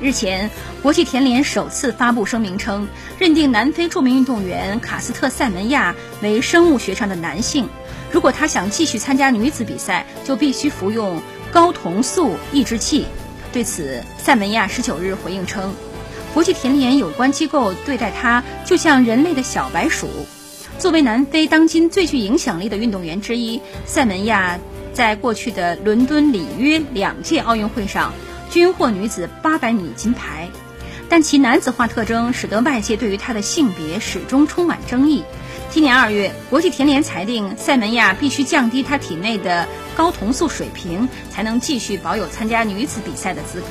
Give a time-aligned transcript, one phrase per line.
[0.00, 0.48] 日前，
[0.80, 2.86] 国际田联首次发布声明称，
[3.18, 7.68] 认定南非著名运动员卡斯特·塞门亚为生物学上的男性。
[8.12, 11.20] 如果他想继续参加女子比赛，就必须服用
[11.52, 13.06] 睾酮素抑制剂。
[13.52, 15.74] 对此，塞门亚十九日回应称，
[16.32, 20.08] 国际田联有关机构对待他就像人类的小白鼠。
[20.78, 24.56] 作为南非当今最具影响力的运动员之一，塞门亚
[24.92, 28.12] 在过去的伦敦、里约两届奥运会上。
[28.50, 30.48] 均获女子八百米金牌，
[31.08, 35.24] 但其男子化特征使得外界对于他的性别始终充满争议。
[35.70, 43.66] 今年二月，国际田联裁定塞门亚必须降低他体内的睾酮素水平，才能继续保有参加女子比赛的资格。